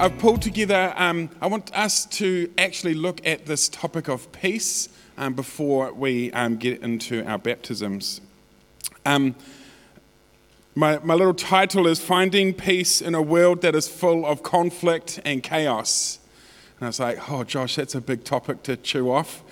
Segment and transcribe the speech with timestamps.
[0.00, 4.88] I've pulled together, um, I want us to actually look at this topic of peace
[5.16, 8.20] um, before we um, get into our baptisms.
[9.04, 9.34] Um,
[10.76, 15.18] my, my little title is Finding Peace in a World That is Full of Conflict
[15.24, 16.20] and Chaos.
[16.78, 19.42] And I was like, oh, Josh, that's a big topic to chew off.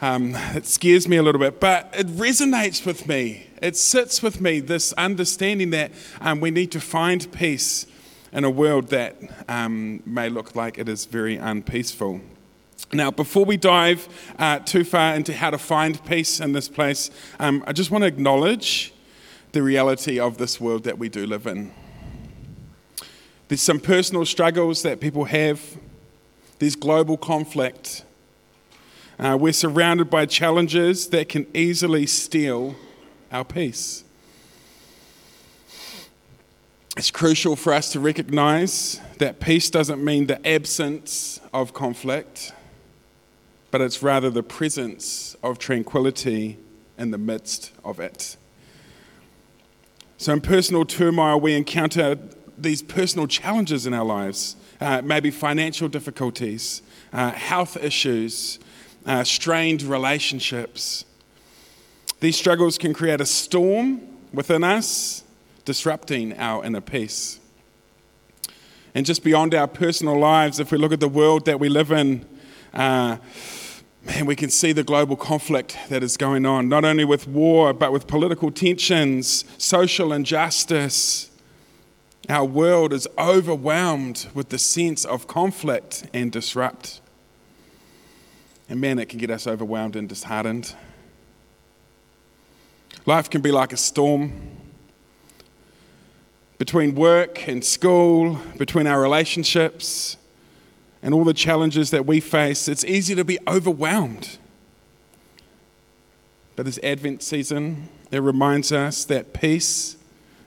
[0.00, 3.48] Um, it scares me a little bit, but it resonates with me.
[3.60, 7.86] It sits with me, this understanding that um, we need to find peace
[8.32, 9.16] in a world that
[9.48, 12.20] um, may look like it is very unpeaceful.
[12.92, 14.08] Now, before we dive
[14.38, 18.02] uh, too far into how to find peace in this place, um, I just want
[18.02, 18.92] to acknowledge
[19.52, 21.72] the reality of this world that we do live in.
[23.48, 25.60] There's some personal struggles that people have,
[26.58, 28.04] there's global conflict
[29.22, 32.74] uh, we're surrounded by challenges that can easily steal
[33.30, 34.02] our peace.
[36.94, 42.52] It's crucial for us to recognize that peace doesn't mean the absence of conflict,
[43.70, 46.58] but it's rather the presence of tranquility
[46.98, 48.36] in the midst of it.
[50.18, 52.18] So, in personal turmoil, we encounter
[52.58, 56.82] these personal challenges in our lives, uh, maybe financial difficulties,
[57.14, 58.58] uh, health issues,
[59.06, 61.06] uh, strained relationships.
[62.20, 64.02] These struggles can create a storm
[64.34, 65.24] within us,
[65.64, 67.38] disrupting our inner peace.
[68.94, 71.92] And just beyond our personal lives, if we look at the world that we live
[71.92, 72.26] in,
[72.74, 73.16] uh,
[74.04, 77.72] man, we can see the global conflict that is going on, not only with war,
[77.72, 81.30] but with political tensions, social injustice.
[82.28, 87.00] Our world is overwhelmed with the sense of conflict and disrupt.
[88.68, 90.74] And man, it can get us overwhelmed and disheartened.
[93.06, 94.32] Life can be like a storm
[96.62, 100.16] between work and school, between our relationships,
[101.02, 102.68] and all the challenges that we face.
[102.68, 104.38] It's easy to be overwhelmed.
[106.54, 109.96] But this Advent season, it reminds us that peace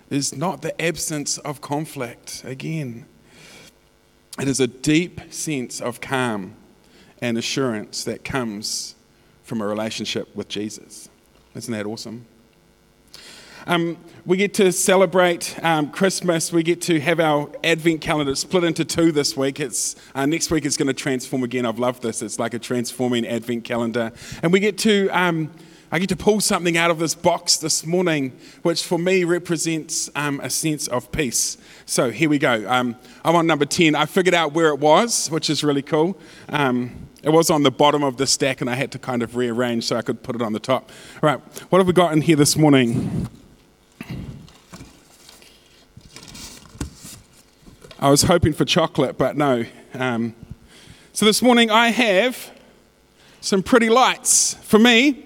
[0.10, 2.46] is not the absence of conflict.
[2.46, 3.06] Again,
[4.40, 6.56] it is a deep sense of calm
[7.22, 8.96] and assurance that comes
[9.44, 11.10] from a relationship with Jesus.
[11.56, 12.26] Isn't that awesome?
[13.68, 16.52] Um, we get to celebrate um, Christmas.
[16.52, 19.60] We get to have our Advent calendar split into two this week.
[19.60, 20.66] It's uh, next week.
[20.66, 21.66] It's going to transform again.
[21.66, 22.22] I've loved this.
[22.22, 24.12] It's like a transforming Advent calendar,
[24.44, 25.10] and we get to.
[25.10, 25.52] Um,
[25.92, 30.10] I get to pull something out of this box this morning, which for me represents
[30.16, 31.58] um, a sense of peace.
[31.86, 32.70] So here we go.
[32.70, 33.96] Um, I'm on number 10.
[33.96, 36.18] I figured out where it was, which is really cool.
[36.50, 39.36] Um, it was on the bottom of the stack, and I had to kind of
[39.36, 40.90] rearrange so I could put it on the top.
[41.24, 41.40] All right,
[41.70, 43.30] what have we got in here this morning?
[47.98, 49.64] I was hoping for chocolate, but no.
[49.94, 50.36] Um,
[51.14, 52.52] so this morning I have
[53.40, 54.56] some pretty lights.
[54.56, 55.24] For me,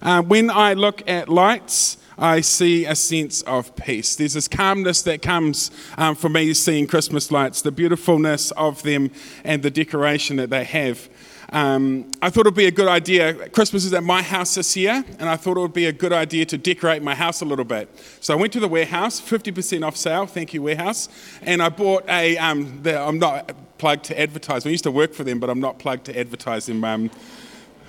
[0.00, 4.14] uh, when I look at lights, I see a sense of peace.
[4.14, 9.10] There's this calmness that comes um, from me seeing Christmas lights, the beautifulness of them,
[9.42, 11.08] and the decoration that they have.
[11.52, 13.48] Um, I thought it would be a good idea.
[13.50, 16.12] Christmas is at my house this year, and I thought it would be a good
[16.12, 17.88] idea to decorate my house a little bit.
[18.20, 21.08] So I went to the warehouse, 50% off sale, thank you, warehouse,
[21.42, 22.38] and I bought a.
[22.38, 24.66] Um, the, I'm not plugged to advertise.
[24.66, 26.82] I used to work for them, but I'm not plugged to advertise them.
[26.84, 27.10] Um,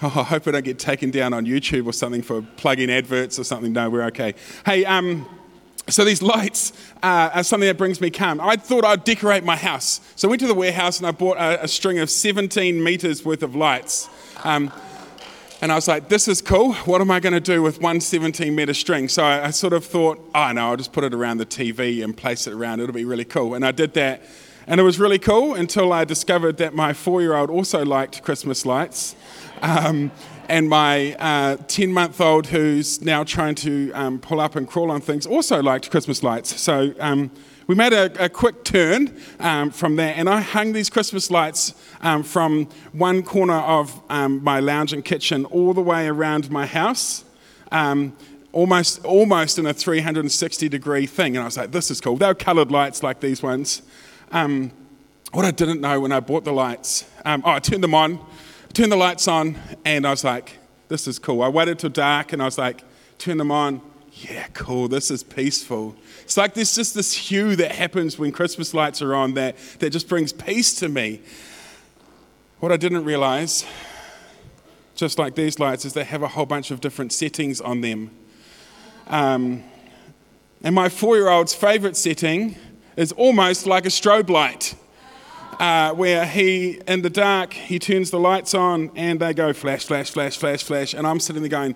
[0.01, 3.39] Oh, I hope I don't get taken down on YouTube or something for plugging adverts
[3.39, 3.71] or something.
[3.71, 4.35] No, we're okay.
[4.65, 5.25] Hey, um,
[5.89, 6.71] so these lights
[7.01, 8.39] uh, are something that brings me calm.
[8.39, 9.99] I thought I'd decorate my house.
[10.15, 13.25] So I went to the warehouse and I bought a, a string of 17 meters
[13.25, 14.07] worth of lights.
[14.45, 14.71] Um,
[15.61, 16.73] and I was like, this is cool.
[16.73, 19.07] What am I going to do with one 17 meter string?
[19.07, 22.03] So I, I sort of thought, oh no, I'll just put it around the TV
[22.03, 22.79] and place it around.
[22.79, 23.53] It'll be really cool.
[23.53, 24.23] And I did that.
[24.67, 28.23] And it was really cool until I discovered that my four year old also liked
[28.23, 29.15] Christmas lights.
[29.61, 30.11] Um,
[30.53, 34.91] and my 10 uh, month old, who's now trying to um, pull up and crawl
[34.91, 36.61] on things, also liked Christmas lights.
[36.61, 37.31] So um,
[37.65, 41.73] we made a, a quick turn um, from there, and I hung these Christmas lights
[42.01, 46.67] um, from one corner of um, my lounge and kitchen all the way around my
[46.67, 47.25] house.
[48.51, 51.35] Almost, almost in a 360 degree thing.
[51.35, 52.17] And I was like, this is cool.
[52.17, 53.81] They were colored lights like these ones.
[54.29, 58.19] what I didn't know when I bought the lights, oh, I turned them on,
[58.73, 59.55] turned the lights on,
[59.85, 61.43] and I was like, this is cool.
[61.43, 62.83] I waited till dark, and I was like,
[63.19, 63.81] turn them on.
[64.13, 64.87] Yeah, cool.
[64.87, 65.95] This is peaceful.
[66.21, 69.89] It's like there's just this hue that happens when Christmas lights are on that, that
[69.91, 71.21] just brings peace to me.
[72.59, 73.65] What I didn't realize,
[74.95, 78.11] just like these lights, is they have a whole bunch of different settings on them.
[79.07, 79.63] Um,
[80.63, 82.55] and my four year old's favorite setting
[82.95, 84.75] is almost like a strobe light.
[85.59, 89.85] Uh, where he, in the dark, he turns the lights on and they go flash,
[89.85, 90.93] flash, flash, flash, flash.
[90.93, 91.75] And I'm sitting there going,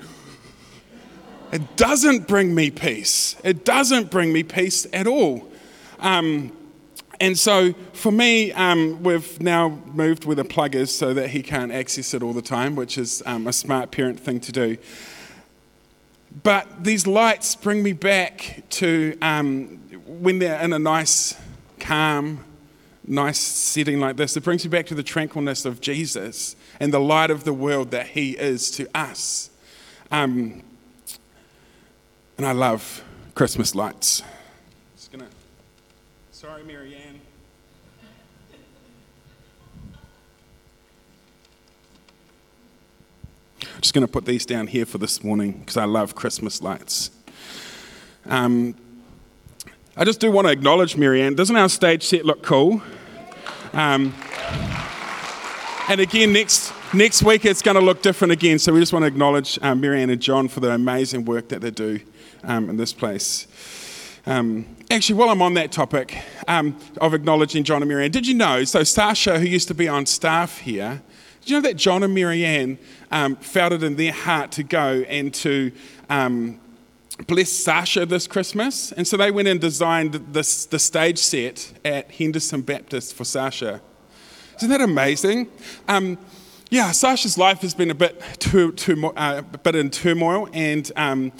[1.52, 3.36] it doesn't bring me peace.
[3.44, 5.50] It doesn't bring me peace at all.
[6.00, 6.52] Um,
[7.20, 11.42] and so for me, um, we've now moved where the plug is so that he
[11.42, 14.78] can't access it all the time, which is um, a smart parent thing to do.
[16.44, 21.36] But these lights bring me back to um, when they're in a nice,
[21.80, 22.44] calm,
[23.08, 24.36] nice setting like this.
[24.36, 27.92] It brings me back to the tranquilness of Jesus and the light of the world
[27.92, 29.50] that he is to us.
[30.12, 30.62] Um,
[32.38, 34.22] and I love Christmas lights.
[34.96, 35.28] Just gonna,
[36.32, 37.22] sorry, Marianne.
[43.82, 47.12] just going to put these down here for this morning because I love Christmas lights.
[48.26, 48.76] Um,
[50.00, 51.34] I just do want to acknowledge Marianne.
[51.34, 52.84] Doesn't our stage set look cool?
[53.74, 54.14] Um,
[55.90, 58.60] and again, next, next week it's going to look different again.
[58.60, 61.62] So we just want to acknowledge um, Marianne and John for the amazing work that
[61.62, 62.00] they do
[62.44, 63.48] um, in this place.
[64.28, 66.16] Um, actually, while I'm on that topic
[66.48, 68.66] um, of acknowledging John and Marianne, did you know?
[68.66, 71.02] So, Sasha, who used to be on staff here,
[71.42, 72.78] did you know that John and Marianne
[73.10, 75.72] um, felt it in their heart to go and to
[76.08, 76.60] um,
[77.26, 78.92] bless Sasha this Christmas?
[78.92, 83.82] And so they went and designed this, the stage set at Henderson Baptist for Sasha.
[84.58, 85.50] Isn't that amazing?
[85.88, 86.18] Um,
[86.70, 90.92] yeah, Sasha's life has been a bit, too, too, uh, a bit in turmoil, and
[90.96, 91.32] um,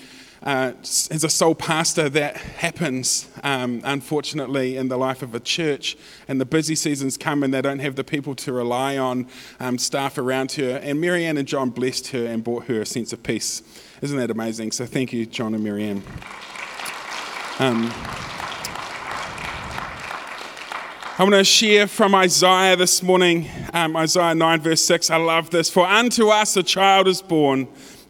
[0.44, 5.98] uh, as a sole pastor, that happens, um, unfortunately, in the life of a church.
[6.28, 9.28] And the busy seasons come and they don't have the people to rely on,
[9.60, 10.78] um, staff around her.
[10.78, 13.62] And Marianne and John blessed her and brought her a sense of peace.
[14.02, 14.72] Isn't that amazing?
[14.72, 16.04] So thank you, John and Marianne.
[17.60, 17.92] Um,
[21.20, 25.10] I want to share from Isaiah this morning, um, Isaiah 9, verse 6.
[25.10, 25.68] I love this.
[25.68, 27.68] For unto us a child is born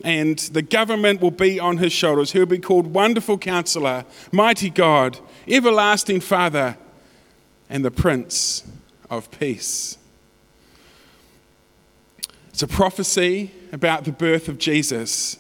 [0.08, 2.32] and the government will be on his shoulders.
[2.32, 5.20] He'll be called Wonderful Counselor, Mighty God,
[5.50, 6.78] Everlasting Father,
[7.70, 8.64] and the Prince
[9.10, 9.98] of Peace.
[12.48, 15.36] It's a prophecy about the birth of Jesus.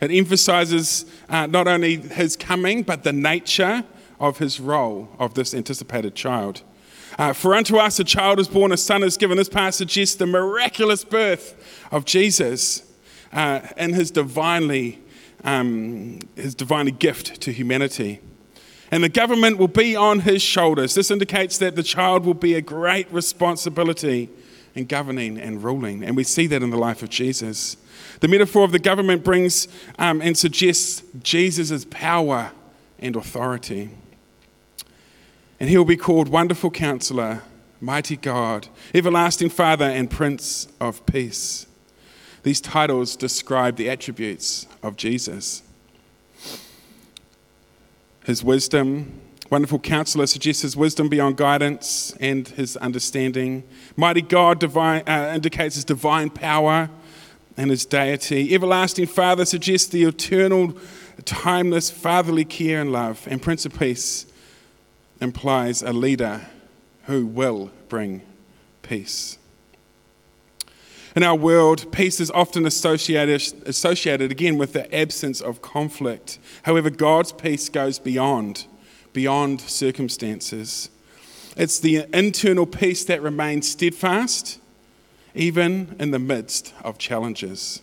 [0.00, 3.84] It emphasizes uh, not only his coming, but the nature
[4.18, 6.62] of his role of this anticipated child.
[7.16, 9.36] Uh, For unto us a child is born, a son is given.
[9.36, 12.89] This passage suggests the miraculous birth of Jesus
[13.32, 15.00] uh, in his divinely,
[15.44, 18.20] um, his divinely gift to humanity.
[18.90, 20.94] And the government will be on his shoulders.
[20.94, 24.28] This indicates that the child will be a great responsibility
[24.74, 26.02] in governing and ruling.
[26.02, 27.76] And we see that in the life of Jesus.
[28.20, 29.68] The metaphor of the government brings
[29.98, 32.50] um, and suggests Jesus' power
[32.98, 33.90] and authority.
[35.58, 37.42] And he will be called Wonderful Counselor,
[37.80, 41.66] Mighty God, Everlasting Father, and Prince of Peace.
[42.42, 45.62] These titles describe the attributes of Jesus.
[48.24, 49.20] His wisdom,
[49.50, 53.64] wonderful counselor, suggests his wisdom beyond guidance and his understanding.
[53.96, 56.88] Mighty God divine, uh, indicates his divine power
[57.56, 58.54] and his deity.
[58.54, 60.74] Everlasting Father suggests the eternal,
[61.24, 63.26] timeless fatherly care and love.
[63.30, 64.26] And Prince of Peace
[65.20, 66.46] implies a leader
[67.04, 68.22] who will bring
[68.82, 69.36] peace.
[71.16, 76.38] In our world, peace is often associated, associated again with the absence of conflict.
[76.62, 78.66] However, God's peace goes beyond,
[79.12, 80.88] beyond circumstances.
[81.56, 84.60] It's the internal peace that remains steadfast,
[85.34, 87.82] even in the midst of challenges.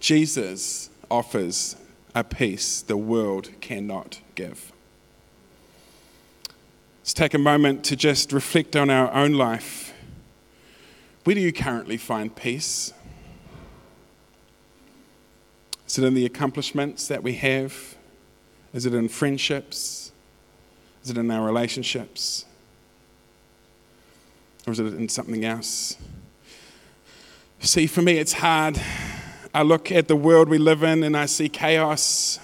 [0.00, 1.76] Jesus offers
[2.14, 4.72] a peace the world cannot give.
[7.00, 9.93] Let's take a moment to just reflect on our own life
[11.24, 12.92] where do you currently find peace?
[15.86, 17.96] Is it in the accomplishments that we have?
[18.72, 20.12] Is it in friendships?
[21.02, 22.46] Is it in our relationships?
[24.66, 25.96] Or is it in something else?
[27.60, 28.80] See, for me, it's hard.
[29.54, 32.40] I look at the world we live in and I see chaos.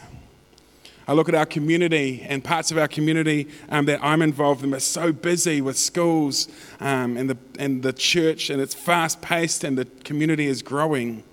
[1.10, 4.72] I look at our community and parts of our community um, that I'm involved in
[4.72, 6.46] are so busy with schools
[6.78, 11.24] um, and, the, and the church, and it's fast paced and the community is growing.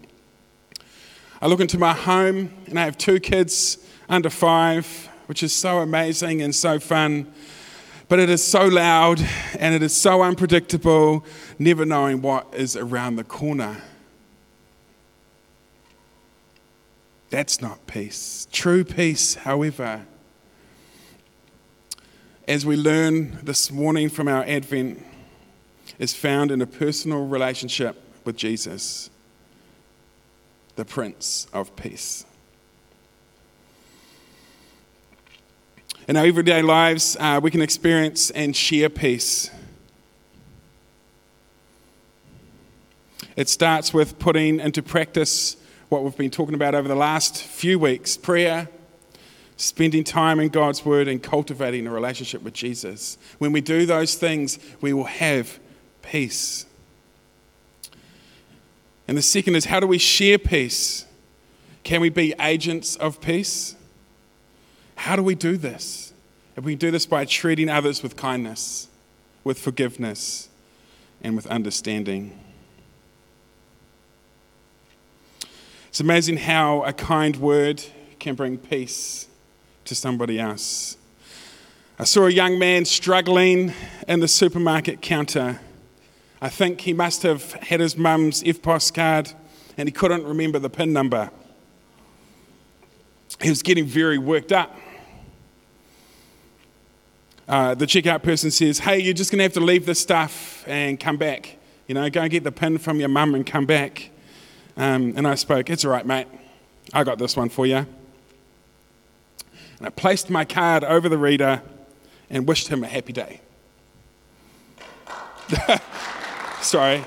[1.44, 3.78] I look into my home and I have two kids
[4.10, 4.88] under five,
[5.28, 7.32] which is so amazing and so fun.
[8.08, 9.24] But it is so loud
[9.60, 11.24] and it is so unpredictable,
[11.60, 13.84] never knowing what is around the corner.
[17.30, 18.48] That's not peace.
[18.52, 20.06] True peace, however,
[22.48, 25.06] as we learn this morning from our Advent,
[26.00, 29.10] is found in a personal relationship with Jesus,
[30.78, 32.26] the Prince of Peace.
[36.08, 39.50] In our everyday lives, uh, we can experience and share peace.
[43.36, 45.58] It starts with putting into practice
[45.90, 48.68] what we've been talking about over the last few weeks prayer,
[49.56, 53.18] spending time in God's Word, and cultivating a relationship with Jesus.
[53.38, 55.60] When we do those things, we will have
[56.02, 56.66] peace.
[59.08, 61.06] And the second is how do we share peace?
[61.84, 63.76] Can we be agents of peace?
[64.96, 66.12] How do we do this?
[66.58, 68.88] If we do this by treating others with kindness,
[69.44, 70.50] with forgiveness,
[71.22, 72.38] and with understanding.
[75.98, 77.84] It's amazing how a kind word
[78.20, 79.26] can bring peace
[79.86, 80.96] to somebody else.
[81.98, 83.74] I saw a young man struggling
[84.08, 85.60] in the supermarket counter.
[86.40, 89.34] I think he must have had his mum's EFTPOS card
[89.76, 91.32] and he couldn't remember the PIN number.
[93.42, 94.78] He was getting very worked up.
[97.48, 100.64] Uh, the checkout person says, Hey, you're just going to have to leave this stuff
[100.68, 101.58] and come back.
[101.88, 104.12] You know, go and get the PIN from your mum and come back.
[104.78, 106.28] Um, and I spoke, It's all right, mate.
[106.94, 107.86] I got this one for you.
[109.78, 111.62] And I placed my card over the reader
[112.30, 113.42] and wished him a happy day.
[116.62, 117.04] Sorry.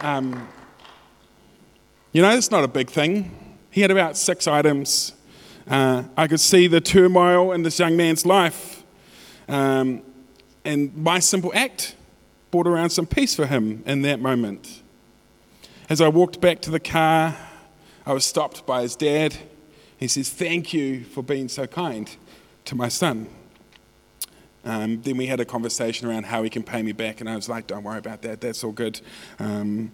[0.00, 0.48] Um,
[2.12, 3.30] you know, it's not a big thing.
[3.70, 5.12] He had about six items.
[5.68, 8.82] Uh, I could see the turmoil in this young man's life.
[9.48, 10.02] Um,
[10.64, 11.94] and my simple act
[12.50, 14.82] brought around some peace for him in that moment.
[15.90, 17.36] As I walked back to the car,
[18.06, 19.36] I was stopped by his dad
[20.00, 22.10] he says, Thank you for being so kind
[22.64, 23.28] to my son.
[24.64, 27.36] Um, then we had a conversation around how he can pay me back, and I
[27.36, 29.00] was like, Don't worry about that, that's all good.
[29.38, 29.92] Um,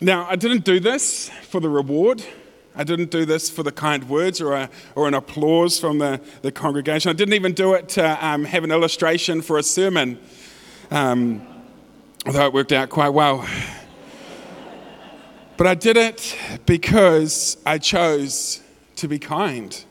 [0.00, 2.24] now, I didn't do this for the reward.
[2.76, 6.20] I didn't do this for the kind words or, a, or an applause from the,
[6.42, 7.08] the congregation.
[7.08, 10.20] I didn't even do it to um, have an illustration for a sermon,
[10.90, 11.40] um,
[12.26, 13.46] although it worked out quite well.
[15.56, 18.62] But I did it because I chose
[18.96, 19.84] to be kind.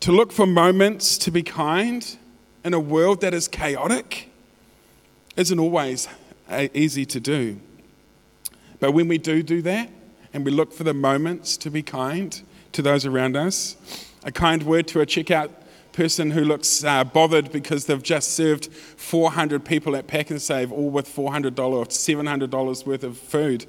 [0.00, 2.16] To look for moments to be kind
[2.64, 4.30] in a world that is chaotic
[5.36, 6.08] isn't always
[6.48, 7.58] uh, easy to do.
[8.78, 9.88] But when we do do that
[10.34, 12.40] and we look for the moments to be kind
[12.72, 13.76] to those around us,
[14.24, 15.50] a kind word to a checkout
[15.92, 21.08] person who looks uh, bothered because they've just served 400 people at Pak'nSave, all with
[21.08, 23.66] $400 or $700 worth of food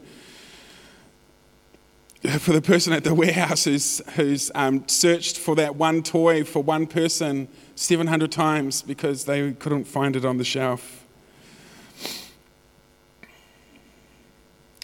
[2.40, 6.64] for the person at the warehouse who's, who's um, searched for that one toy for
[6.64, 11.06] one person 700 times because they couldn't find it on the shelf.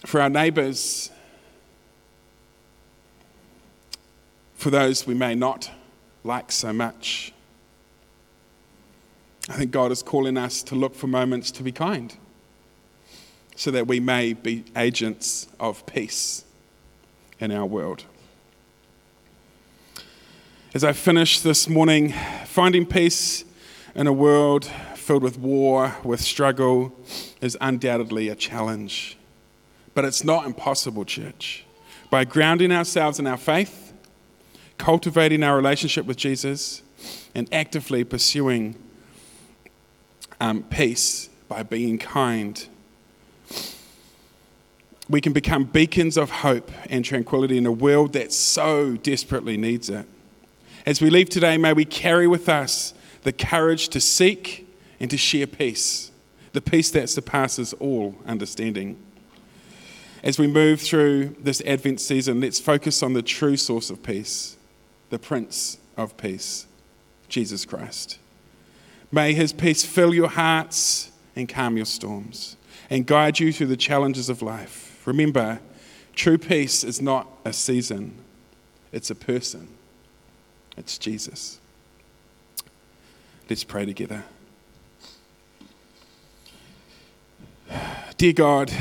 [0.04, 1.10] For our neighbours,
[4.54, 5.70] for those we may not
[6.24, 7.32] like so much.
[9.48, 12.14] I think God is calling us to look for moments to be kind
[13.56, 16.44] so that we may be agents of peace
[17.38, 18.04] in our world.
[20.72, 22.14] As I finish this morning,
[22.46, 23.44] finding peace
[23.94, 26.92] in a world filled with war, with struggle,
[27.40, 29.18] is undoubtedly a challenge.
[29.92, 31.64] But it's not impossible, church.
[32.10, 33.89] By grounding ourselves in our faith,
[34.80, 36.82] cultivating our relationship with Jesus,
[37.34, 38.74] and actively pursuing
[40.40, 42.66] um, peace by being kind
[45.10, 49.90] we can become beacons of hope and tranquility in a world that so desperately needs
[49.90, 50.06] it.
[50.86, 52.94] As we leave today, may we carry with us
[53.24, 56.12] the courage to seek and to share peace,
[56.52, 58.96] the peace that surpasses all understanding.
[60.22, 64.56] As we move through this Advent season, let's focus on the true source of peace,
[65.10, 66.66] the Prince of Peace,
[67.28, 68.18] Jesus Christ.
[69.12, 72.56] May his peace fill your hearts and calm your storms
[72.88, 75.02] and guide you through the challenges of life.
[75.06, 75.60] Remember,
[76.14, 78.16] true peace is not a season,
[78.92, 79.68] it's a person.
[80.76, 81.60] It's Jesus.
[83.48, 84.24] Let's pray together.
[88.16, 88.72] Dear God,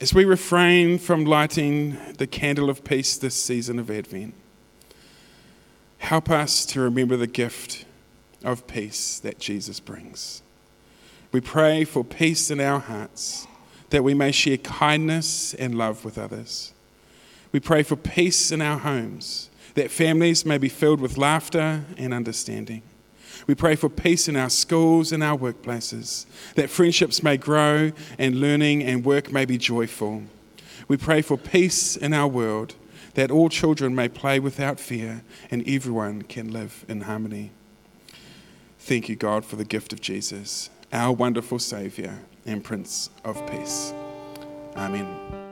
[0.00, 4.34] as we refrain from lighting the candle of peace this season of Advent,
[6.02, 7.84] help us to remember the gift
[8.44, 10.42] of peace that Jesus brings.
[11.30, 13.46] We pray for peace in our hearts
[13.90, 16.72] that we may share kindness and love with others.
[17.52, 22.12] We pray for peace in our homes, that families may be filled with laughter and
[22.12, 22.82] understanding.
[23.46, 28.40] We pray for peace in our schools and our workplaces, that friendships may grow and
[28.40, 30.24] learning and work may be joyful.
[30.88, 32.74] We pray for peace in our world,
[33.14, 37.50] that all children may play without fear and everyone can live in harmony.
[38.78, 43.92] Thank you, God, for the gift of Jesus, our wonderful Saviour and Prince of Peace.
[44.76, 45.51] Amen.